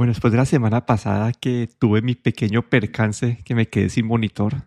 [0.00, 4.06] Bueno, después de la semana pasada que tuve mi pequeño percance que me quedé sin
[4.06, 4.62] monitor,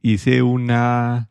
[0.00, 1.28] hice una,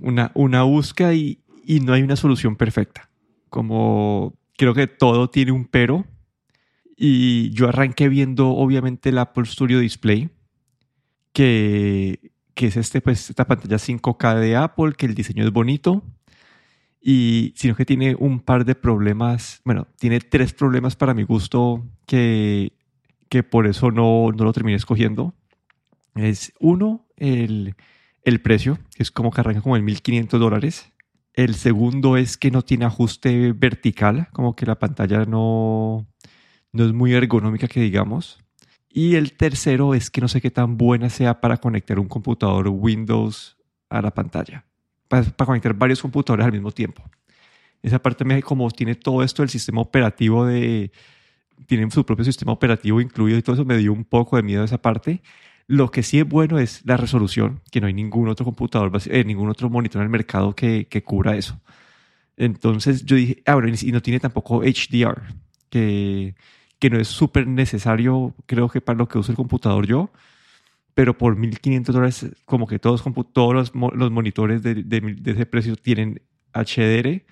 [0.00, 3.08] una, una búsqueda y, y no hay una solución perfecta.
[3.50, 6.06] Como creo que todo tiene un pero.
[6.96, 10.28] Y yo arranqué viendo obviamente el Apple Studio Display,
[11.32, 16.02] que, que es este, pues, esta pantalla 5K de Apple, que el diseño es bonito,
[17.00, 21.86] y sino que tiene un par de problemas, bueno, tiene tres problemas para mi gusto
[22.06, 22.72] que,
[23.28, 25.34] que por eso no, no lo terminé escogiendo.
[26.14, 27.74] Es uno, el,
[28.22, 30.92] el precio, que es como que arranca como en 1500 dólares.
[31.32, 36.06] El segundo es que no tiene ajuste vertical, como que la pantalla no,
[36.72, 38.40] no es muy ergonómica que digamos.
[38.90, 42.68] Y el tercero es que no sé qué tan buena sea para conectar un computador
[42.68, 43.56] Windows
[43.88, 44.66] a la pantalla
[45.10, 47.02] para, conectar varios computadores al mismo tiempo.
[47.82, 50.92] Esa parte, me, como tiene todo esto del sistema operativo de...
[51.66, 54.64] Tienen su propio sistema operativo incluido y todo eso me dio un poco de miedo
[54.64, 55.20] esa parte.
[55.66, 59.24] Lo que sí es bueno es la resolución, que no hay ningún otro computador, eh,
[59.24, 61.60] ningún otro monitor en el mercado que, que cubra eso.
[62.36, 65.22] Entonces yo dije, ah, bueno, y no tiene tampoco HDR,
[65.68, 66.34] que,
[66.78, 70.10] que no es súper necesario, creo que para lo que uso el computador yo,
[71.00, 75.74] pero por 1.500 dólares, como que todos, todos los, los monitores de, de, ese precio
[75.74, 76.20] tienen
[76.52, 77.22] HDR.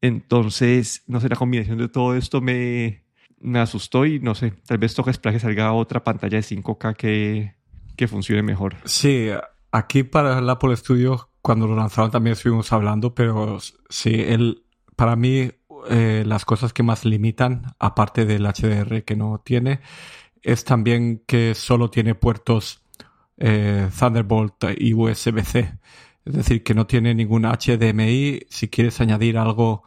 [0.00, 3.04] Entonces, no sé, la combinación de todo esto me,
[3.38, 6.96] me asustó y no sé, tal vez toca esperar que salga otra pantalla de 5K
[6.96, 7.54] que,
[7.96, 8.76] que funcione mejor.
[8.86, 9.28] Sí,
[9.72, 13.58] aquí para el Apple Studio, cuando lo lanzaron también estuvimos hablando, pero
[13.90, 14.62] sí, el,
[14.96, 15.50] para mí
[15.90, 19.80] eh, las cosas que más limitan, aparte del HDR que no tiene,
[20.40, 22.85] es también que solo tiene puertos
[23.38, 25.78] eh, Thunderbolt y USB-C.
[26.24, 28.46] Es decir, que no tiene ningún HDMI.
[28.48, 29.84] Si quieres añadir algo,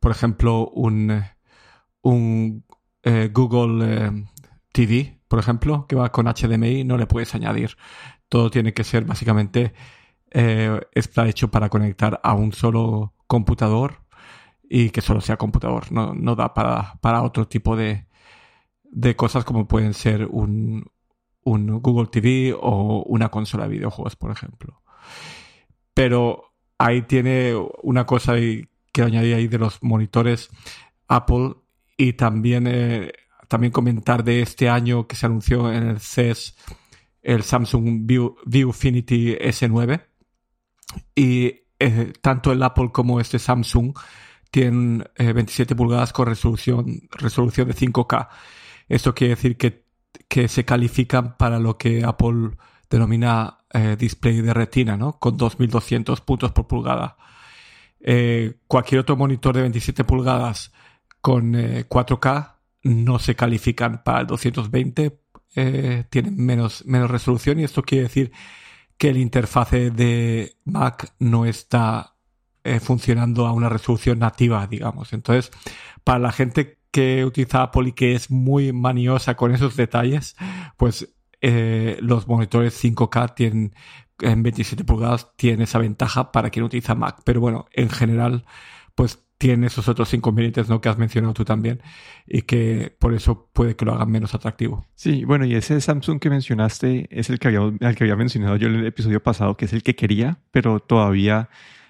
[0.00, 1.24] por ejemplo, un,
[2.02, 2.64] un
[3.02, 4.24] eh, Google eh,
[4.72, 7.76] TV, por ejemplo, que va con HDMI, no le puedes añadir.
[8.28, 9.74] Todo tiene que ser básicamente,
[10.30, 14.04] está hecho para conectar a un solo computador
[14.68, 15.92] y que solo sea computador.
[15.92, 18.06] No, no da para, para otro tipo de,
[18.82, 20.90] de cosas como pueden ser un,
[21.44, 24.82] un Google TV o una consola de videojuegos, por ejemplo.
[25.92, 30.50] Pero ahí tiene una cosa que añadí ahí de los monitores
[31.08, 31.54] Apple
[31.96, 33.12] y también, eh,
[33.48, 36.56] también comentar de este año que se anunció en el CES
[37.22, 40.04] el Samsung View, Viewfinity S9
[41.14, 43.96] y eh, tanto el Apple como este Samsung
[44.50, 48.28] tienen 27 eh, pulgadas con resolución, resolución de 5K.
[48.88, 49.83] Esto quiere decir que
[50.28, 52.50] que se califican para lo que Apple
[52.90, 55.18] denomina eh, display de retina, ¿no?
[55.18, 57.16] Con 2200 puntos por pulgada.
[58.00, 60.72] Eh, cualquier otro monitor de 27 pulgadas
[61.20, 65.20] con 4K eh, no se califican para el 220,
[66.10, 68.32] tienen menos, menos resolución y esto quiere decir
[68.98, 72.16] que el interfase de Mac no está
[72.80, 75.12] funcionando a una resolución nativa, digamos.
[75.12, 75.50] Entonces,
[76.02, 80.36] para la gente que utiliza Apple y que es muy maniosa con esos detalles,
[80.76, 83.74] pues eh, los monitores 5K tienen
[84.20, 87.22] en 27 pulgadas tienen esa ventaja para quien utiliza Mac.
[87.24, 88.44] Pero bueno, en general,
[88.94, 90.80] pues tiene esos otros inconvenientes ¿no?
[90.80, 91.82] que has mencionado tú también
[92.28, 94.86] y que por eso puede que lo hagan menos atractivo.
[94.94, 98.54] Sí, bueno, y ese Samsung que mencionaste es el que había, el que había mencionado
[98.54, 101.48] yo en el episodio pasado, que es el que quería, pero todavía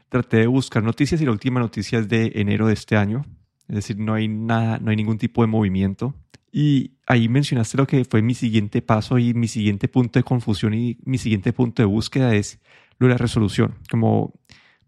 [0.08, 3.26] traté de buscar noticias y la última noticia es de enero de este año,
[3.68, 6.14] es decir, no hay nada, no hay ningún tipo de movimiento.
[6.52, 10.74] Y ahí mencionaste lo que fue mi siguiente paso y mi siguiente punto de confusión
[10.74, 12.60] y mi siguiente punto de búsqueda es
[12.98, 13.74] lo de la resolución.
[13.90, 14.34] Como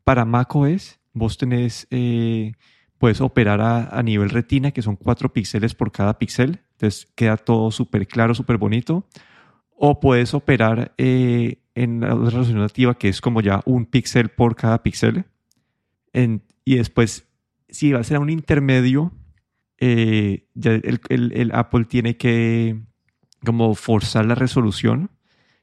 [0.05, 2.53] para macOS, vos tenés, eh,
[2.99, 6.61] puedes operar a, nivel retina, que son cuatro píxeles por cada píxel.
[6.73, 9.05] Entonces queda todo súper claro, súper bonito.
[9.75, 14.55] O puedes operar eh, en la resolución nativa, que es como ya un píxel por
[14.55, 15.25] cada píxel.
[16.65, 17.26] y después
[17.77, 19.13] si va a ser un intermedio,
[19.79, 22.81] eh, el, Apple tiene que
[23.45, 25.11] como forzar la resolución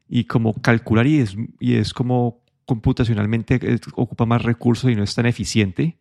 [0.07, 5.03] y como calcular y es, y es como computacionalmente eh, ocupa más recursos y no
[5.03, 5.97] es tan eficiente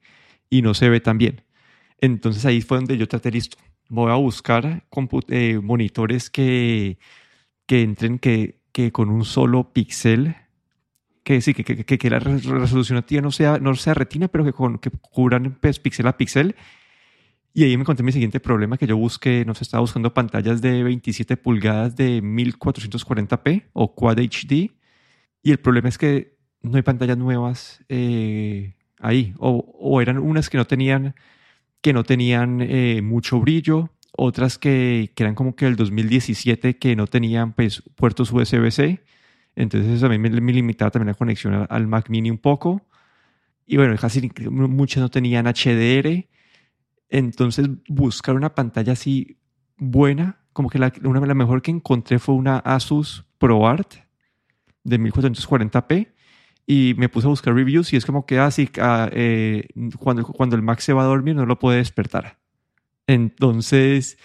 [0.50, 1.42] y no se ve tan bien.
[1.98, 3.56] Entonces ahí fue donde yo traté listo.
[3.88, 4.84] Voy a buscar
[5.28, 6.98] eh, monitores que,
[7.66, 10.37] que entren que, que con un solo píxel
[11.24, 14.52] que sí, que, que, que, la resolución activa no sea, no sea retina, pero que,
[14.52, 16.56] con, que cubran píxel a píxel.
[17.54, 20.62] Y ahí me encontré mi siguiente problema, que yo busqué, no sé, estaba buscando pantallas
[20.62, 24.72] de 27 pulgadas de 1440p o Quad HD.
[25.42, 29.34] Y el problema es que no hay pantallas nuevas eh, ahí.
[29.38, 31.14] O, o, eran unas que no tenían,
[31.82, 36.96] que no tenían eh, mucho brillo, otras que, que eran como que del 2017 que
[36.96, 39.02] no tenían pues, puertos USB-C.
[39.54, 42.38] Entonces eso a mí me, me limitaba también la conexión al, al Mac Mini un
[42.38, 42.87] poco.
[43.66, 46.26] Y bueno, casi muchas no tenían HDR.
[47.08, 49.38] Entonces buscar una pantalla así
[49.76, 53.94] buena, como que la, una las mejor que encontré fue una Asus ProArt
[54.84, 56.08] de 1440p
[56.66, 59.66] y me puse a buscar reviews y es como que así ah, eh,
[59.99, 62.38] cuando, cuando el Mac se va a dormir no lo puede despertar.
[63.06, 64.16] Entonces,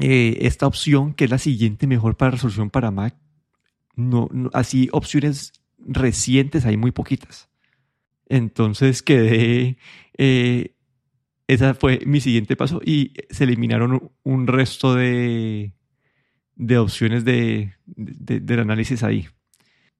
[0.00, 3.14] eh, esta opción, que es la siguiente mejor para resolución para Mac,
[3.98, 7.48] no, así opciones recientes hay muy poquitas.
[8.28, 9.76] Entonces quedé,
[10.16, 10.74] eh,
[11.48, 15.72] esa fue mi siguiente paso y se eliminaron un resto de,
[16.54, 19.26] de opciones de, del análisis ahí.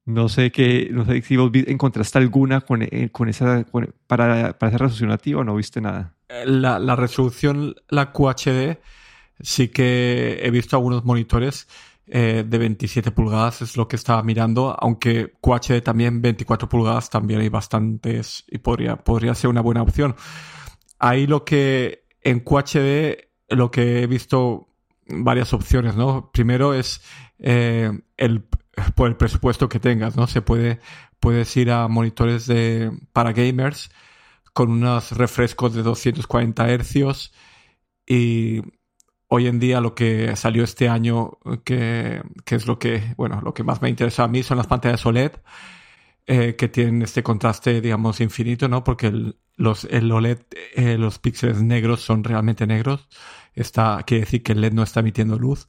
[0.05, 3.67] No sé qué, no sé si vos encontraste alguna con, eh, con esa,
[4.07, 6.15] para, para esa resolución nativa o no viste nada.
[6.47, 8.79] La, la, resolución, la QHD,
[9.41, 11.67] sí que he visto algunos monitores
[12.11, 17.41] eh, de 27 pulgadas, es lo que estaba mirando, aunque QHD también 24 pulgadas, también
[17.41, 20.17] hay bastantes y podría, podría ser una buena opción.
[20.99, 24.69] Ahí lo que en QHD, lo que he visto
[25.07, 26.31] varias opciones, ¿no?
[26.33, 27.03] Primero es
[27.39, 28.45] eh, el
[28.95, 30.27] por el presupuesto que tengas, ¿no?
[30.27, 30.81] Se puede,
[31.21, 33.91] puedes ir a monitores de, para gamers
[34.53, 37.33] con unos refrescos de 240 hercios
[38.07, 38.63] y
[39.29, 43.55] hoy en día lo que salió este año, que, que, es lo que, bueno, lo
[43.55, 45.33] que más me interesa a mí son las pantallas OLED,
[46.27, 48.85] eh, que tienen este contraste, digamos, infinito, ¿no?
[48.85, 50.41] Porque el, los, el OLED,
[50.75, 53.09] eh, los píxeles negros son realmente negros.
[53.55, 55.69] Está, quiere decir que el LED no está emitiendo luz.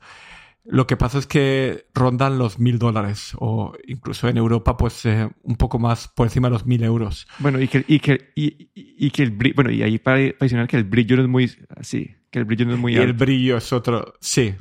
[0.72, 5.28] Lo que pasa es que rondan los mil dólares o incluso en Europa pues eh,
[5.42, 7.28] un poco más por encima de los mil euros.
[7.40, 10.68] Bueno, y que, y que, y, y que el brillo, bueno, y ahí para mencionar
[10.68, 13.08] que el brillo no es muy así, que el brillo no es muy y alto.
[13.08, 14.54] el brillo es otro, sí.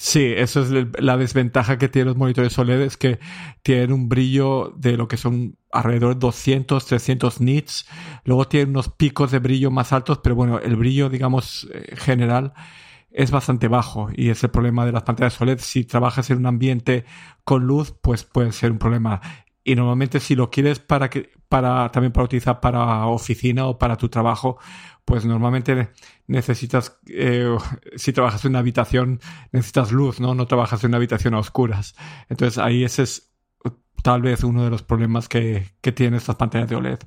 [0.00, 3.18] Sí, eso es la desventaja que tienen los monitores OLED, es que
[3.64, 7.84] tienen un brillo de lo que son alrededor de 200, 300 nits.
[8.24, 12.52] Luego tienen unos picos de brillo más altos, pero bueno, el brillo, digamos, eh, general
[13.10, 15.58] es bastante bajo y es el problema de las pantallas OLED.
[15.60, 17.04] Si trabajas en un ambiente
[17.44, 19.20] con luz, pues puede ser un problema.
[19.64, 23.96] Y normalmente si lo quieres para que, para, también para utilizar para oficina o para
[23.96, 24.58] tu trabajo,
[25.04, 25.90] pues normalmente
[26.26, 27.56] necesitas, eh,
[27.96, 29.20] si trabajas en una habitación,
[29.52, 30.34] necesitas luz, ¿no?
[30.34, 31.94] No trabajas en una habitación a oscuras.
[32.28, 33.32] Entonces ahí ese es
[34.02, 36.98] tal vez uno de los problemas que, que tienen estas pantallas de OLED.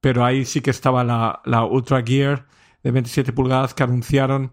[0.00, 2.46] Pero ahí sí que estaba la, la Ultra Gear
[2.82, 4.52] de 27 pulgadas que anunciaron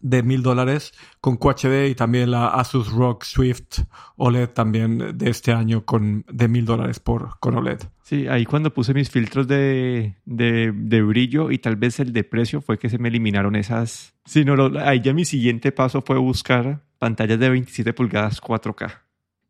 [0.00, 3.80] de mil dólares con QHD y también la Asus ROG Swift
[4.16, 7.80] OLED también de este año con de mil dólares por con OLED.
[8.02, 12.24] Sí, ahí cuando puse mis filtros de, de, de, brillo y tal vez el de
[12.24, 14.14] precio fue que se me eliminaron esas.
[14.24, 19.00] Sí, no, ahí ya mi siguiente paso fue buscar pantallas de 27 pulgadas 4K.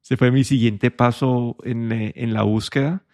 [0.03, 3.05] Ese fue mi siguiente paso en, en la búsqueda.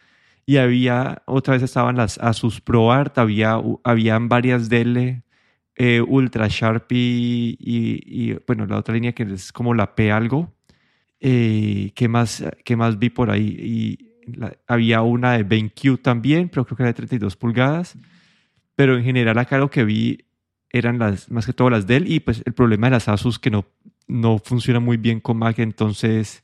[0.48, 5.24] Y había, otra vez estaban las Asus ProArt, había, habían varias Dell
[5.76, 10.54] eh, Ultra Sharp y, y, bueno, la otra línea que es como la P algo.
[11.20, 13.46] Eh, ¿qué, más, ¿Qué más vi por ahí?
[13.46, 17.96] Y la, había una de BenQ también, pero creo que era de 32 pulgadas.
[18.74, 20.26] Pero en general acá lo que vi
[20.70, 23.50] eran las, más que todo las Dell y pues el problema de las Asus que
[23.50, 23.66] no,
[24.06, 26.42] no funciona muy bien con Mac, entonces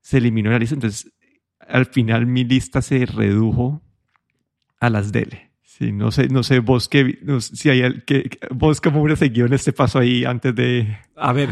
[0.00, 0.74] se eliminó la lista.
[0.74, 1.12] Entonces
[1.60, 3.82] al final mi lista se redujo
[4.80, 5.45] a las Dell.
[5.78, 9.18] Sí, no sé, no sé vos qué, no sé, si hay que, vos cómo hubieras
[9.18, 10.96] seguido en este paso ahí antes de.
[11.16, 11.50] A ver,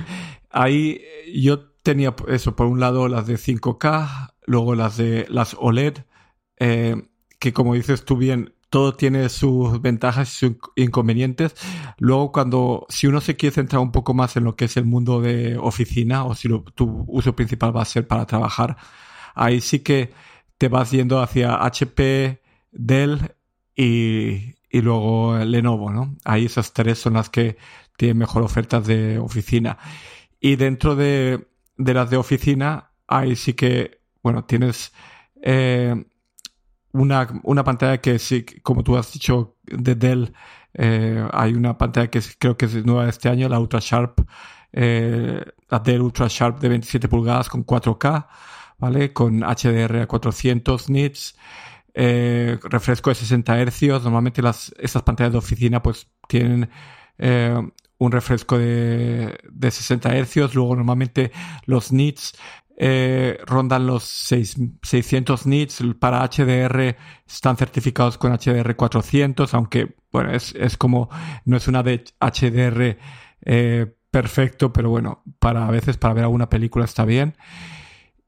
[0.50, 1.02] ahí
[1.34, 5.98] yo tenía eso, por un lado las de 5K, luego las de las OLED,
[6.58, 6.96] eh,
[7.38, 11.54] que como dices tú bien, todo tiene sus ventajas y sus inconvenientes.
[11.98, 14.86] Luego, cuando, si uno se quiere centrar un poco más en lo que es el
[14.86, 18.78] mundo de oficina, o si tu uso principal va a ser para trabajar,
[19.34, 20.14] ahí sí que
[20.56, 22.40] te vas yendo hacia HP,
[22.72, 23.33] Dell
[23.76, 26.16] y, y luego Lenovo, ¿no?
[26.24, 27.56] Ahí esas tres son las que
[27.96, 29.78] tienen mejor ofertas de oficina.
[30.40, 34.92] Y dentro de, de las de oficina, ahí sí que, bueno, tienes
[35.42, 35.94] eh,
[36.92, 40.32] una, una pantalla que sí, como tú has dicho, de Dell,
[40.74, 44.20] eh, hay una pantalla que creo que es nueva este año, la Ultra Sharp,
[44.72, 48.26] eh, la Dell Ultra Sharp de 27 pulgadas con 4K,
[48.78, 49.12] ¿vale?
[49.12, 51.36] Con HDR a 400 nits
[51.94, 54.02] eh, refresco de 60 hercios.
[54.02, 56.68] Normalmente las, estas pantallas de oficina pues tienen
[57.18, 57.56] eh,
[57.98, 60.54] un refresco de, de 60 hercios.
[60.54, 61.32] Luego normalmente
[61.66, 62.36] los nits
[62.76, 65.82] eh, rondan los 6, 600 nits.
[65.98, 66.96] Para HDR
[67.26, 71.08] están certificados con HDR 400, aunque bueno, es, es como,
[71.44, 72.98] no es una de HDR
[74.14, 77.36] perfecto, pero bueno, para a veces para ver alguna película está bien.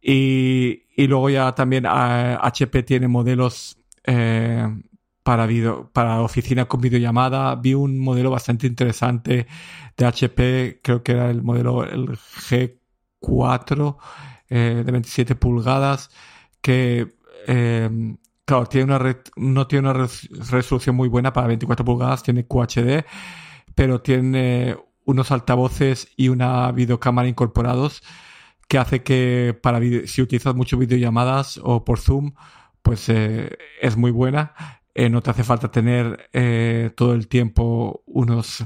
[0.03, 4.67] Y, y luego ya también HP tiene modelos eh,
[5.23, 7.55] para, video, para oficina con videollamada.
[7.57, 9.47] Vi un modelo bastante interesante
[9.95, 13.97] de HP, creo que era el modelo el G4
[14.49, 16.11] eh, de 27 pulgadas,
[16.63, 17.15] que
[17.47, 20.09] eh, claro, tiene una no tiene una
[20.51, 23.05] resolución muy buena para 24 pulgadas, tiene QHD,
[23.75, 28.03] pero tiene unos altavoces y una videocámara incorporados
[28.69, 32.35] que hace que para si utilizas mucho videollamadas o por Zoom,
[32.83, 34.55] pues eh, es muy buena.
[34.95, 38.65] Eh, no te hace falta tener eh, todo el tiempo unos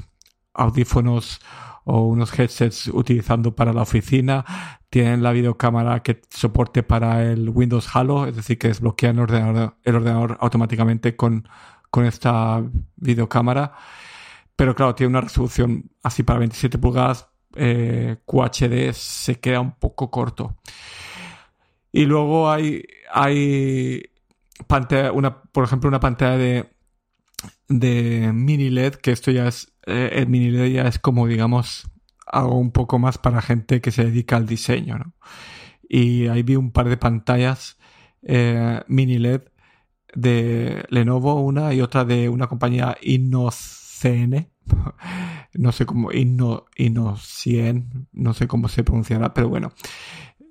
[0.53, 1.41] audífonos
[1.83, 4.45] o unos headsets utilizando para la oficina.
[4.89, 9.77] Tienen la videocámara que soporte para el Windows Halo, es decir, que desbloquean el ordenador,
[9.83, 11.47] el ordenador automáticamente con,
[11.89, 12.63] con esta
[12.97, 13.73] videocámara.
[14.55, 20.09] Pero claro, tiene una resolución así para 27 pulgadas, eh, QHD se queda un poco
[20.11, 20.57] corto.
[21.91, 24.03] Y luego hay, hay
[24.67, 26.69] pantalla, una, por ejemplo, una pantalla de,
[27.67, 31.89] de mini LED, que esto ya es, eh, el mini LED ya es como, digamos,
[32.25, 35.13] algo un poco más para gente que se dedica al diseño.
[35.87, 37.77] Y ahí vi un par de pantallas
[38.23, 39.41] eh, mini LED
[40.13, 44.49] de Lenovo, una y otra de una compañía InnoCN,
[45.53, 49.71] no sé cómo, Inno, Inno100, no sé cómo se pronunciará, pero bueno,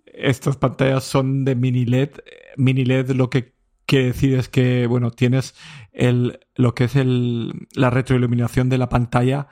[0.07, 2.11] estas pantallas son de mini LED.
[2.57, 3.54] Mini LED lo que
[3.87, 5.54] quiere decir es que, bueno, tienes
[5.92, 9.49] el, lo que es el, la retroiluminación de la pantalla,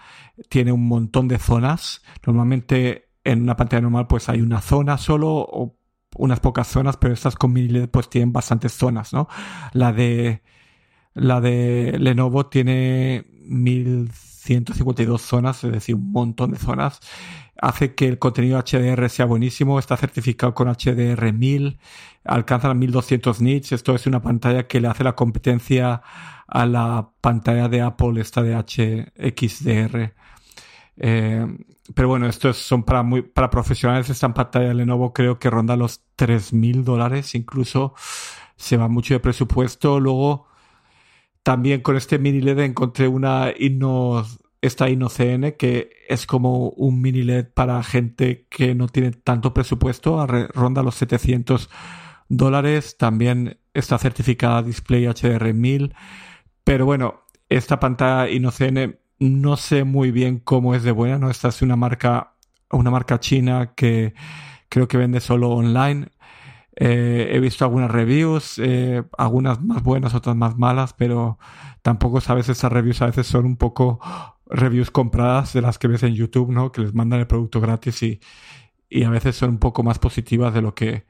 [0.48, 2.02] tiene un montón de zonas.
[2.24, 5.76] Normalmente en una pantalla normal pues hay una zona solo o
[6.16, 9.28] unas pocas zonas, pero estas con mini LED pues tienen bastantes zonas, ¿no?
[9.72, 10.42] La de,
[11.14, 13.26] la de Lenovo tiene
[14.48, 17.00] 1152 zonas, es decir, un montón de zonas
[17.60, 21.78] hace que el contenido HDR sea buenísimo, está certificado con HDR 1000,
[22.24, 26.02] alcanza los 1200 nits, esto es una pantalla que le hace la competencia
[26.46, 30.14] a la pantalla de Apple, esta de HXDR.
[30.96, 31.46] Eh,
[31.94, 34.10] pero bueno, estos son para muy, para profesionales.
[34.10, 37.94] Esta pantalla de Lenovo creo que ronda los 3000 dólares, incluso
[38.56, 40.00] se va mucho de presupuesto.
[40.00, 40.47] Luego,
[41.42, 44.24] también con este mini LED encontré una Inno
[44.60, 50.26] esta InnoCN, que es como un mini LED para gente que no tiene tanto presupuesto,
[50.26, 51.70] ronda los 700
[52.28, 52.96] dólares.
[52.98, 55.94] También está certificada Display HDR 1000.
[56.64, 61.30] Pero bueno, esta pantalla InnoCN no sé muy bien cómo es de buena, ¿no?
[61.30, 62.34] Esta es una marca,
[62.70, 64.14] una marca china que
[64.68, 66.08] creo que vende solo online.
[66.80, 71.38] Eh, he visto algunas reviews, eh, algunas más buenas, otras más malas, pero
[71.82, 73.98] tampoco sabes, esas reviews a veces son un poco
[74.46, 76.70] reviews compradas de las que ves en YouTube, ¿no?
[76.70, 78.20] Que les mandan el producto gratis y,
[78.88, 81.04] y a veces son un poco más positivas de lo que,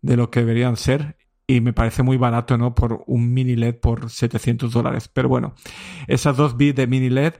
[0.00, 1.16] de lo que deberían ser.
[1.46, 2.74] Y me parece muy barato, ¿no?
[2.74, 5.08] Por un mini LED por 700 dólares.
[5.08, 5.54] Pero bueno,
[6.08, 7.34] esas dos vi de mini LED.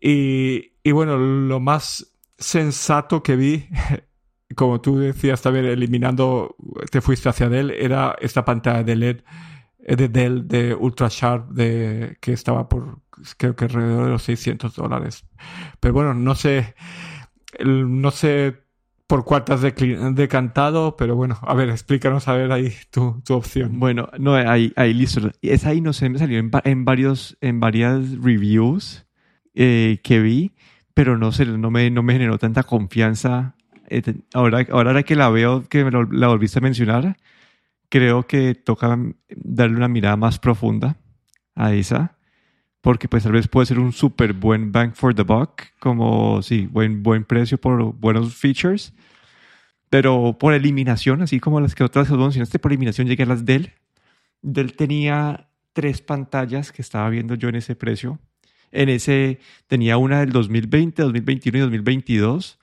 [0.00, 3.68] Y, y bueno, lo más sensato que vi,
[4.54, 6.56] como tú decías también, eliminando,
[6.90, 9.20] te fuiste hacia Dell, era esta pantalla de LED
[9.86, 13.00] de Dell de Ultra Sharp de, que estaba por
[13.36, 15.24] creo que alrededor de los 600 dólares.
[15.80, 16.74] Pero bueno, no sé,
[17.64, 18.64] no sé
[19.06, 23.78] por cuál has decantado, pero bueno, a ver, explícanos a ver ahí tu, tu opción.
[23.78, 25.30] Bueno, no, ahí, ahí listo.
[25.42, 29.06] Esa ahí no sé, me salió en, en varios, en varias reviews
[29.54, 30.54] eh, que vi,
[30.94, 33.56] pero no sé, no me, no me generó tanta confianza.
[33.88, 37.16] Eh, ahora, ahora que la veo, que la volviste a mencionar,
[37.88, 38.98] creo que toca
[39.28, 40.96] darle una mirada más profunda
[41.54, 42.18] a esa,
[42.80, 46.66] porque pues tal vez puede ser un súper buen bang for the buck, como sí,
[46.66, 48.92] buen, buen precio por buenos features,
[49.90, 53.72] pero por eliminación, así como las que otras mencionaste, por eliminación llegué a las Dell.
[54.42, 58.18] Dell tenía tres pantallas que estaba viendo yo en ese precio.
[58.72, 59.38] En ese
[59.68, 62.58] tenía una del 2020, 2021 y 2022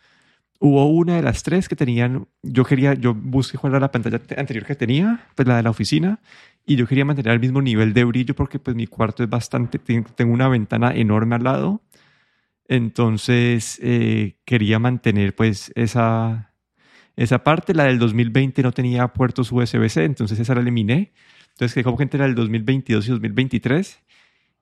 [0.64, 4.22] Hubo una de las tres que tenían, yo quería, yo busqué cuál era la pantalla
[4.38, 6.20] anterior que tenía, pues la de la oficina,
[6.68, 9.80] y yo quería mantener el mismo nivel de brillo porque pues mi cuarto es bastante,
[9.80, 11.82] tengo una ventana enorme al lado,
[12.68, 16.54] entonces eh, quería mantener pues esa,
[17.16, 17.74] esa parte.
[17.74, 21.12] La del 2020 no tenía puertos USB-C, entonces esa la eliminé.
[21.54, 24.00] Entonces que como que entre la del 2022 y 2023,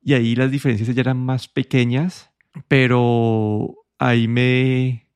[0.02, 2.32] y ahí las diferencias ya eran más pequeñas,
[2.70, 5.09] pero ahí me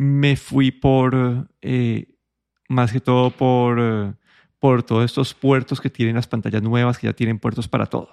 [0.00, 2.06] me fui por, eh,
[2.70, 4.16] más que todo por,
[4.58, 8.08] por todos estos puertos que tienen las pantallas nuevas, que ya tienen puertos para todo.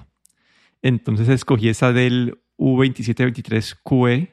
[0.81, 4.31] Entonces escogí esa del U2723QE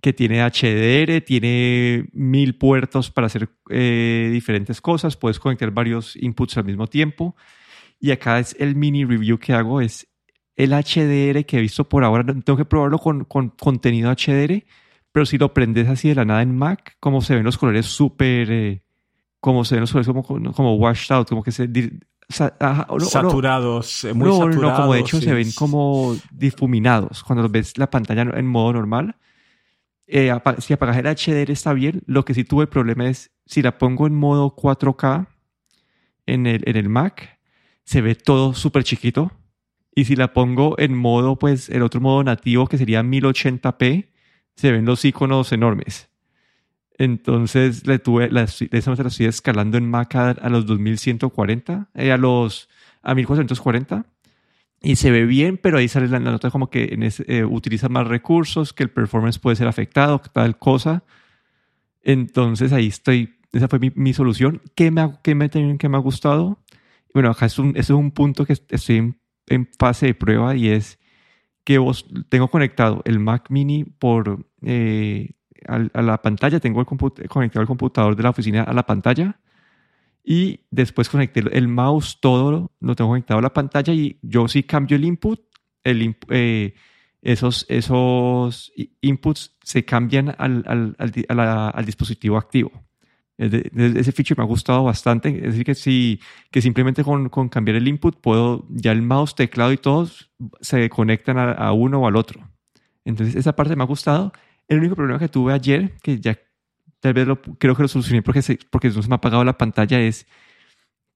[0.00, 6.56] que tiene HDR, tiene mil puertos para hacer eh, diferentes cosas, puedes conectar varios inputs
[6.56, 7.36] al mismo tiempo.
[8.00, 10.08] Y acá es el mini review que hago, es
[10.56, 12.24] el HDR que he visto por ahora.
[12.24, 14.64] Tengo que probarlo con, con contenido HDR,
[15.12, 17.86] pero si lo prendes así de la nada en Mac, como se ven los colores
[17.86, 18.82] súper, eh,
[19.40, 21.68] como se ven los colores como, como washed out, como que se...
[22.28, 24.56] saturados, eh, muy saturados.
[24.56, 29.16] No, como de hecho se ven como difuminados cuando ves la pantalla en modo normal
[30.10, 32.02] eh, si apagas el HDR está bien.
[32.06, 35.28] Lo que sí tuve problema es si la pongo en modo 4K
[36.26, 37.38] en el, en el Mac,
[37.84, 39.30] se ve todo súper chiquito.
[39.94, 44.08] Y si la pongo en modo, pues el otro modo nativo que sería 1080p,
[44.58, 46.10] se ven los iconos enormes.
[46.98, 52.16] Entonces le tuve, la, esa la estoy escalando en Mac a, los 2140, eh, a
[52.16, 52.68] los
[53.00, 54.04] a 1440
[54.82, 58.08] y se ve bien, pero ahí sale la, nota como que en eh, utiliza más
[58.08, 61.04] recursos, que el performance puede ser afectado, tal cosa.
[62.02, 64.60] Entonces ahí estoy, esa fue mi, solución.
[64.74, 66.58] ¿Qué me, qué me, me ha gustado?
[67.14, 69.14] Bueno, acá es un, es un punto que estoy
[69.46, 70.98] en, fase de prueba y es
[71.68, 75.32] que vos tengo conectado el Mac Mini por eh,
[75.66, 79.38] a, la pantalla, tengo el conectado el computador de la oficina a la pantalla
[80.24, 84.62] y después conecté el mouse, todo lo tengo conectado a la pantalla y yo sí
[84.62, 85.42] cambio el input,
[85.84, 86.74] eh,
[87.20, 87.66] esos,
[89.02, 92.87] inputs se cambian al dispositivo activo.
[93.38, 95.28] Ese feature me ha gustado bastante.
[95.28, 99.34] Es decir, que, si, que simplemente con, con, cambiar el input, puedo, ya el mouse,
[99.34, 100.30] teclado y todos
[100.60, 102.50] se conectan a, a, uno o al otro.
[103.04, 104.32] Entonces, esa parte me ha gustado.
[104.66, 106.38] El único problema que tuve ayer, que ya
[107.00, 109.44] tal vez lo, creo que lo solucioné porque, se, porque no se me ha apagado
[109.44, 110.26] la pantalla, es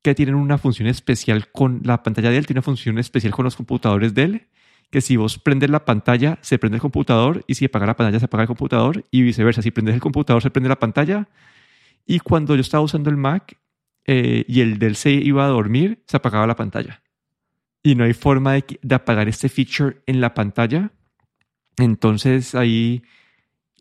[0.02, 3.45] que tienen una función especial con la pantalla de él, tiene una función especial con
[3.45, 4.49] los computadores de él,
[4.91, 8.19] que si vos prendes la pantalla, se prende el computador, y si apaga la pantalla,
[8.19, 9.62] se apaga el computador, y viceversa.
[9.62, 11.29] Si prendes el computador, se prende la pantalla.
[12.07, 13.59] Y cuando yo estaba usando el Mac
[14.05, 17.03] eh, y el del se iba a dormir, se apagaba la pantalla.
[17.83, 20.93] Y no hay forma de, apagar este feature en la pantalla.
[21.79, 23.03] Entonces ahí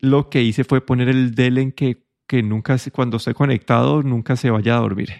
[0.00, 4.36] lo que hice fue poner el Dell en que, que nunca, cuando esté conectado, nunca
[4.36, 5.10] se vaya a dormir.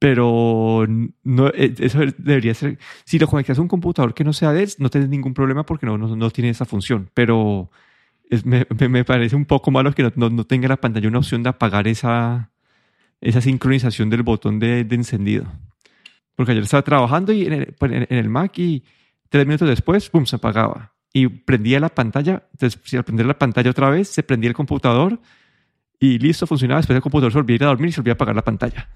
[0.00, 0.86] Pero
[1.22, 2.78] no, e, eso debería ser.
[3.04, 5.86] Si lo conectas a un computador que no sea Dell, no tienes ningún problema porque
[5.86, 7.10] no, no, tiene esa función.
[7.12, 7.70] Pero
[8.44, 11.48] me, me, parece un poco malo que no, no, tenga la pantalla una opción de
[11.48, 12.50] apagar esa,
[13.20, 15.46] esa sincronización del botón de, de encendido.
[16.36, 18.84] Porque ayer estaba trabajando y en el, pues, en el Mac y
[19.28, 22.44] tres minutos después, ¡pum!, se apagaba y prendía la pantalla.
[22.52, 25.20] Entonces, si al prender la pantalla otra vez, se prendía el computador
[25.98, 26.80] y listo, funcionaba.
[26.80, 28.44] Después el computador se volvía a ir a dormir y se volvía a apagar la
[28.44, 28.88] pantalla.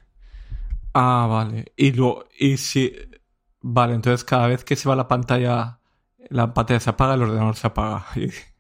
[0.95, 1.73] Ah, vale.
[1.77, 2.93] Y, lo, y si.
[3.61, 5.81] Vale, entonces cada vez que se va la pantalla,
[6.31, 8.07] la pantalla se apaga, el ordenador se apaga.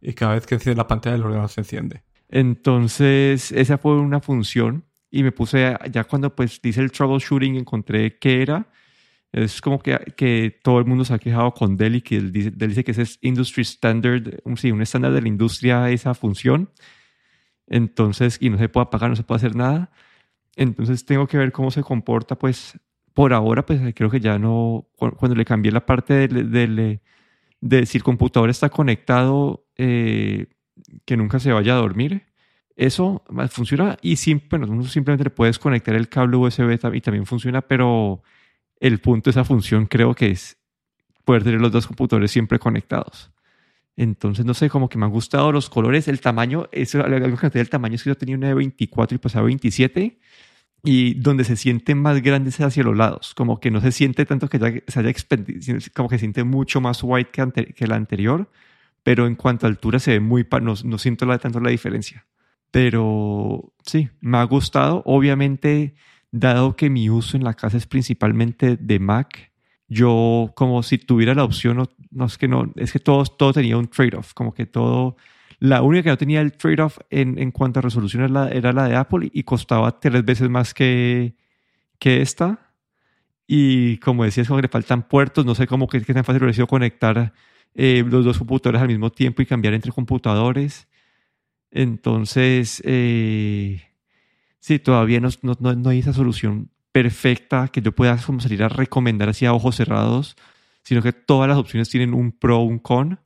[0.00, 2.02] Y, cada vez que la pantalla, el ordenador se enciende.
[2.28, 4.84] Entonces, esa fue una función.
[5.10, 8.68] Y me puse, ya cuando pues dice el troubleshooting, encontré qué era
[9.32, 12.32] es como que, que todo el mundo se ha quejado con Dell y que él
[12.32, 16.14] dice, dice que ese es industry standard, un, sí, un estándar de la industria esa
[16.14, 16.70] función.
[17.68, 19.92] Entonces, y no se puede apagar, no se puede hacer nada.
[20.56, 22.78] Entonces tengo que ver cómo se comporta, pues
[23.14, 27.00] por ahora, pues creo que ya no, cuando le cambié la parte de,
[27.60, 30.46] de, si el computador está conectado, eh,
[31.04, 32.26] que nunca se vaya a dormir,
[32.76, 34.16] eso funciona y
[34.50, 38.22] bueno, simplemente le puedes conectar el cable USB y también funciona, pero
[38.78, 40.58] el punto de esa función creo que es
[41.24, 43.30] poder tener los dos computadores siempre conectados.
[43.96, 47.60] Entonces, no sé, como que me han gustado los colores, el tamaño, eso, algo que
[47.60, 50.18] el tamaño es que yo tenía una de 24 y pasaba 27
[50.82, 54.24] y donde se siente más grande es hacia los lados, como que no se siente
[54.24, 57.96] tanto que se haya expandido, como que se siente mucho más white que, que la
[57.96, 58.50] anterior,
[59.02, 62.26] pero en cuanto a altura se ve muy, no, no siento la, tanto la diferencia.
[62.70, 65.02] Pero sí, me ha gustado.
[65.04, 65.94] Obviamente,
[66.30, 69.50] dado que mi uso en la casa es principalmente de Mac,
[69.88, 73.76] yo como si tuviera la opción, no, es que no, es que todo, todo tenía
[73.76, 75.16] un trade-off, como que todo,
[75.58, 78.72] la única que no tenía el trade-off en, en, cuanto a resolución era la, era
[78.72, 81.34] la de Apple y costaba tres veces más que,
[81.98, 82.72] que esta.
[83.48, 86.42] Y como decías, como que le faltan puertos, no sé cómo que, que tan fácil
[86.42, 87.32] hubiera sido conectar
[87.74, 90.88] eh, los dos computadores al mismo tiempo y cambiar entre computadores.
[91.70, 93.82] Entonces, eh,
[94.60, 98.68] Sí, todavía no, no, no, hay esa solución perfecta que yo pueda como salir a
[98.68, 100.36] recomendar así a ojos cerrados,
[100.84, 103.20] sino que todas las opciones tienen un pro, un con.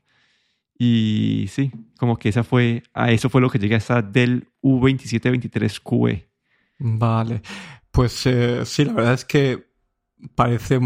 [0.78, 6.28] Y sí, como que esa fue, a eso fue lo que llegué hasta del U2723QE.
[6.78, 7.42] Vale,
[7.90, 9.66] pues eh, sí, la verdad es que
[10.36, 10.78] parece,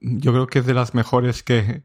[0.00, 1.84] yo creo que es de las mejores que,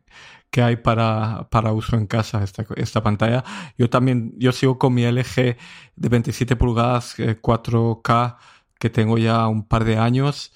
[0.50, 3.44] que hay para, para uso en casa esta, esta pantalla.
[3.78, 5.58] Yo también, yo sigo con mi LG
[5.96, 8.36] de 27 pulgadas 4K eh,
[8.80, 10.54] que tengo ya un par de años.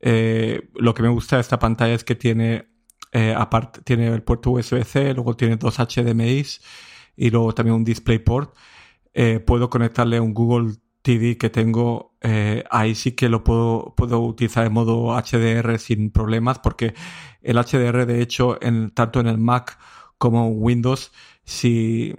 [0.00, 2.68] Eh, lo que me gusta de esta pantalla es que tiene,
[3.12, 6.44] eh, aparte, tiene el puerto USB-C, luego tiene dos HDMI
[7.16, 8.54] y luego también un DisplayPort.
[9.46, 14.66] Puedo conectarle un Google TV que tengo, eh, ahí sí que lo puedo, puedo utilizar
[14.66, 16.94] en modo HDR sin problemas, porque
[17.42, 19.78] el HDR, de hecho, en, tanto en el Mac
[20.16, 21.12] como en Windows,
[21.44, 22.14] si,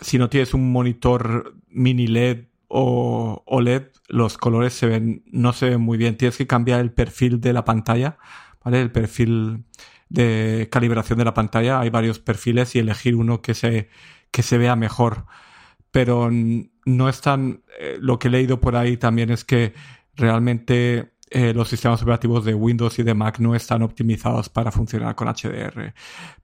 [0.00, 5.70] si no tienes un monitor mini LED o OLED, los colores se ven, no se
[5.70, 6.16] ven muy bien.
[6.16, 8.18] Tienes que cambiar el perfil de la pantalla,
[8.64, 8.80] ¿vale?
[8.80, 9.64] El perfil
[10.10, 11.80] de calibración de la pantalla.
[11.80, 13.88] Hay varios perfiles y elegir uno que se,
[14.30, 15.26] que se vea mejor.
[15.90, 19.74] Pero no están, eh, lo que he leído por ahí también es que
[20.14, 25.14] realmente eh, los sistemas operativos de Windows y de Mac no están optimizados para funcionar
[25.14, 25.94] con HDR.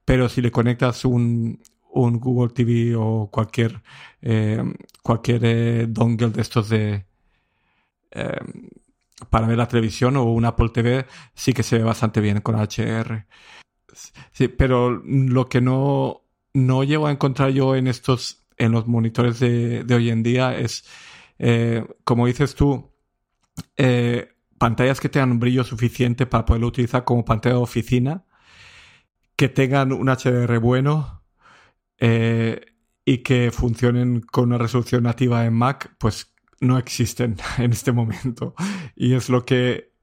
[0.03, 3.81] Pero si le conectas un, un Google TV o cualquier,
[4.21, 4.63] eh,
[5.03, 7.05] cualquier dongle de estos de
[9.29, 12.55] para ver la televisión o un Apple TV, sí que se ve bastante bien con
[12.55, 13.25] HDR.
[14.31, 16.21] Sí, pero lo que no,
[16.53, 20.85] no llego a encontrar yo en estos en los monitores de, hoy en día es,
[21.39, 22.91] eh, como dices tú,
[23.77, 28.25] eh, pantallas que tengan un brillo suficiente para poderlo utilizar como pantalla de oficina,
[29.35, 31.23] que tengan un HDR bueno
[31.99, 32.61] eh,
[33.03, 38.55] y que funcionen con una resolución nativa en Mac, pues no existen en este momento.
[38.95, 39.93] Y es lo que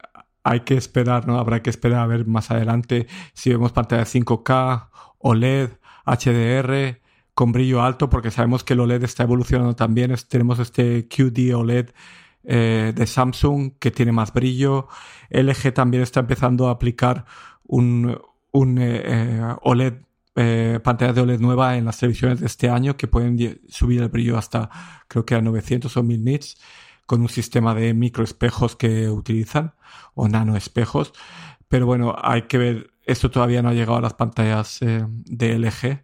[0.44, 1.38] hay que esperar, ¿no?
[1.38, 5.70] Habrá que esperar a ver más adelante si vemos pantallas 5K, OLED,
[6.04, 7.00] HDR,
[7.34, 10.14] con brillo alto, porque sabemos que el OLED está evolucionando también.
[10.28, 11.90] tenemos este QD OLED
[12.44, 14.88] eh, de Samsung que tiene más brillo.
[15.30, 17.24] LG también está empezando a aplicar
[17.64, 18.18] un,
[18.50, 19.94] un eh, eh, OLED,
[20.82, 24.38] pantalla de OLED nueva en las televisiones de este año que pueden subir el brillo
[24.38, 24.70] hasta
[25.06, 26.56] creo que a 900 o 1000 nits
[27.04, 29.74] con un sistema de microespejos que utilizan
[30.14, 31.12] o nano espejos.
[31.68, 36.02] Pero bueno, hay que ver, esto todavía no ha llegado a las pantallas de LG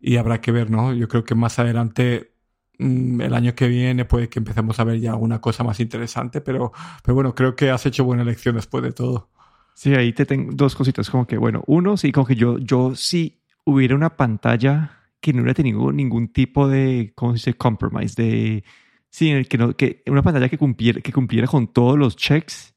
[0.00, 0.92] y habrá que ver, ¿no?
[0.94, 2.32] Yo creo que más adelante,
[2.78, 6.40] mm, el año que viene, puede que empecemos a ver ya alguna cosa más interesante,
[6.40, 9.28] pero, pero bueno, creo que has hecho buena elección después de todo.
[9.74, 12.94] Sí, ahí te tengo dos cositas, como que, bueno, uno, sí, como que yo, yo
[12.96, 17.54] si hubiera una pantalla que no hubiera tenido ningún tipo de, ¿cómo se dice?
[17.54, 18.64] Compromise, de,
[19.10, 22.74] sí, que, no, que una pantalla que cumpliera, que cumpliera con todos los checks,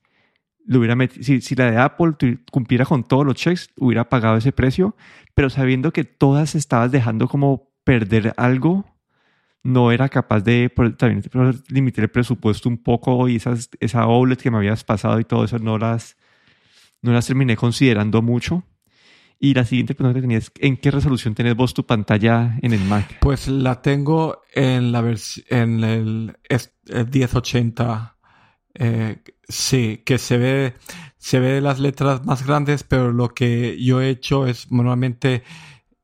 [0.72, 2.14] lo hubiera si, si, la de Apple
[2.50, 4.96] cumpliera con todos los checks, hubiera pagado ese precio,
[5.36, 8.86] pero sabiendo que todas estabas dejando como perder algo,
[9.64, 11.24] no era capaz de también
[11.68, 15.44] limitar el presupuesto un poco y esas, esa OLED que me habías pasado y todo
[15.44, 16.16] eso no las,
[17.02, 18.64] no las terminé considerando mucho.
[19.40, 22.86] Y la siguiente pregunta que tenías, ¿en qué resolución tenés vos tu pantalla en el
[22.86, 23.18] Mac?
[23.20, 25.00] Pues la tengo en, la
[25.50, 28.16] en el, el 1080
[28.76, 30.74] eh, sí, que se ve,
[31.18, 35.44] se ve las letras más grandes, pero lo que yo he hecho es normalmente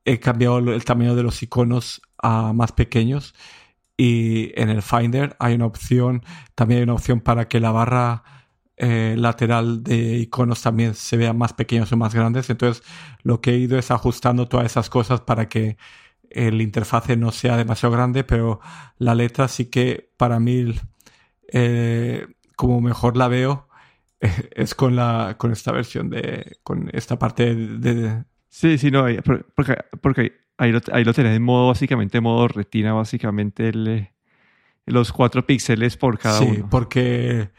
[0.05, 3.33] he cambiado el tamaño de los iconos a más pequeños
[3.97, 6.23] y en el Finder hay una opción,
[6.55, 8.23] también hay una opción para que la barra
[8.77, 12.49] eh, lateral de iconos también se vea más pequeños o más grandes.
[12.49, 12.83] Entonces
[13.23, 15.77] lo que he ido es ajustando todas esas cosas para que
[16.29, 18.59] el interfase no sea demasiado grande, pero
[18.99, 20.75] la letra sí que para mí
[21.51, 23.69] eh, como mejor la veo
[24.51, 29.05] es con la con esta versión de con esta parte de, sí sí no
[29.55, 34.09] porque, porque ahí lo, ahí lo tenés en modo básicamente modo retina básicamente el,
[34.85, 36.69] los cuatro píxeles por cada sí, uno.
[36.69, 37.51] porque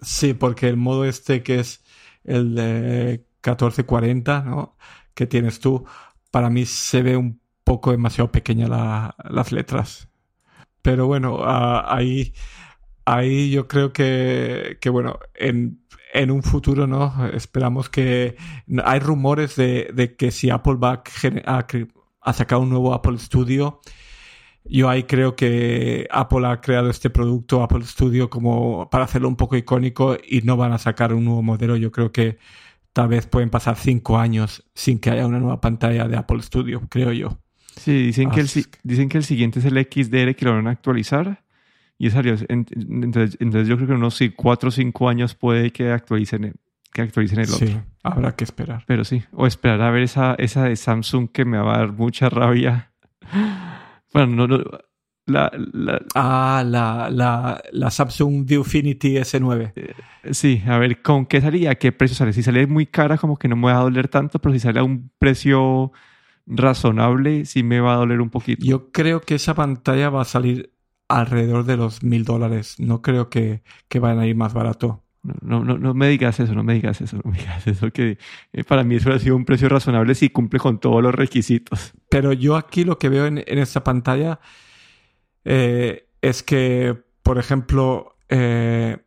[0.00, 1.84] sí porque el modo este que es
[2.24, 4.76] el de 1440 no
[5.14, 5.86] que tienes tú
[6.30, 10.08] para mí se ve un poco demasiado pequeña la, las letras.
[10.82, 12.32] Pero bueno ahí
[13.06, 15.80] ahí yo creo que, que bueno, en,
[16.12, 17.26] en, un futuro, ¿no?
[17.32, 18.36] Esperamos que...
[18.84, 21.02] Hay rumores de, de que si Apple va
[21.44, 21.66] a,
[22.20, 23.80] a, sacar un nuevo Apple Studio,
[24.64, 29.36] yo ahí creo que Apple ha creado este producto, Apple Studio, como para hacerlo un
[29.36, 31.76] poco icónico y no van a sacar un nuevo modelo.
[31.76, 32.38] Yo creo que
[32.92, 36.82] tal vez pueden pasar cinco años sin que haya una nueva pantalla de Apple Studio,
[36.88, 37.38] creo yo.
[37.76, 38.48] Sí, dicen, que el,
[38.82, 41.45] dicen que el siguiente es el XDR que lo van a actualizar
[41.98, 42.34] y salió.
[42.48, 46.54] Entonces, entonces yo creo que unos 4 o 5 años puede que actualicen,
[46.92, 47.66] que actualicen el otro.
[47.66, 48.84] Sí, habrá que esperar.
[48.86, 51.92] Pero sí, o esperar a ver esa, esa de Samsung que me va a dar
[51.92, 52.92] mucha rabia.
[54.12, 54.64] Bueno, no,
[55.26, 59.72] La, la, Ah, la, la, la Samsung Viewfinity S9.
[60.30, 61.72] sí, a ver, ¿con qué salía?
[61.72, 62.32] ¿A qué precio sale?
[62.32, 64.80] Si sale muy cara, como que no me va a doler tanto, pero si sale
[64.80, 65.92] a un precio
[66.46, 68.64] razonable, sí me va a doler un poquito.
[68.64, 70.72] Yo creo que esa pantalla va a salir
[71.08, 72.76] alrededor de los mil dólares.
[72.78, 75.02] No creo que, que vayan a ir más barato.
[75.42, 78.18] No, no, no, me digas eso, no me digas eso, no me digas eso, que
[78.52, 81.94] eh, para mí eso ha sido un precio razonable si cumple con todos los requisitos.
[82.08, 84.40] Pero yo aquí lo que veo en, en esta pantalla
[85.48, 88.98] eh, es que, por ejemplo, eh,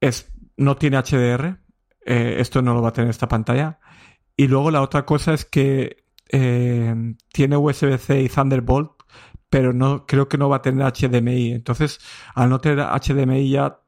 [0.00, 1.58] es, no tiene HDR.
[2.06, 3.80] Eh, esto no lo va a tener esta pantalla.
[4.36, 9.01] Y luego la otra cosa es que tiene USB-C y Thunderbolt,
[9.52, 11.52] pero no creo que no va a tener HDMI.
[11.52, 12.00] Entonces,
[12.34, 13.80] al no tener HDMI ya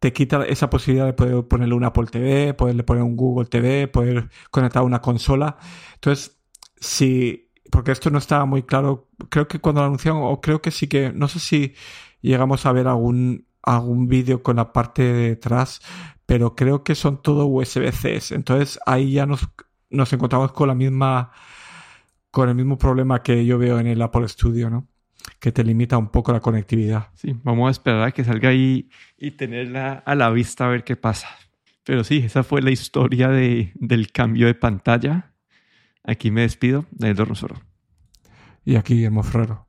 [0.00, 3.86] te quita esa posibilidad de poder ponerle un Apple TV, poderle poner un Google TV,
[3.86, 5.58] poder conectar una consola.
[5.94, 6.40] Entonces,
[6.80, 9.10] si porque esto no estaba muy claro.
[9.30, 11.74] Creo que cuando lo anunciaron, o creo que sí que, no sé si
[12.20, 15.82] llegamos a ver algún, algún vídeo con la parte de detrás,
[16.26, 18.32] pero creo que son todo USB-Cs.
[18.32, 19.48] Entonces ahí ya nos,
[19.90, 21.30] nos encontramos con la misma,
[22.32, 24.88] con el mismo problema que yo veo en el Apple Studio, ¿no?
[25.38, 27.08] Que te limita un poco la conectividad.
[27.14, 30.84] Sí, vamos a esperar a que salga ahí y tenerla a la vista a ver
[30.84, 31.28] qué pasa.
[31.84, 35.32] Pero sí, esa fue la historia de, del cambio de pantalla.
[36.04, 37.60] Aquí me despido de Rosoro.
[38.64, 39.66] Y aquí Guillermo Ferrero.